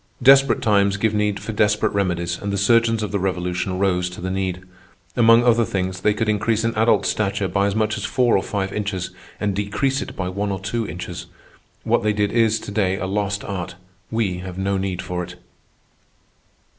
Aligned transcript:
Desperate 0.23 0.63
times 0.63 0.97
give 0.97 1.13
need 1.13 1.39
for 1.39 1.51
desperate 1.53 1.93
remedies, 1.93 2.39
and 2.41 2.51
the 2.51 2.57
surgeons 2.57 3.03
of 3.03 3.11
the 3.11 3.19
Revolution 3.19 3.77
rose 3.77 4.09
to 4.09 4.19
the 4.19 4.31
need. 4.31 4.63
Among 5.15 5.43
other 5.43 5.63
things, 5.63 6.01
they 6.01 6.15
could 6.15 6.27
increase 6.27 6.63
an 6.63 6.73
adult's 6.75 7.09
stature 7.09 7.47
by 7.47 7.67
as 7.67 7.75
much 7.75 7.97
as 7.99 8.03
four 8.03 8.35
or 8.35 8.41
five 8.41 8.73
inches 8.73 9.11
and 9.39 9.55
decrease 9.55 10.01
it 10.01 10.15
by 10.15 10.27
one 10.27 10.51
or 10.51 10.59
two 10.59 10.87
inches. 10.87 11.27
What 11.83 12.01
they 12.01 12.13
did 12.13 12.31
is 12.31 12.59
to 12.61 12.71
day 12.71 12.97
a 12.97 13.05
lost 13.05 13.43
art. 13.43 13.75
We 14.09 14.39
have 14.39 14.57
no 14.57 14.75
need 14.79 15.03
for 15.03 15.23
it. 15.23 15.35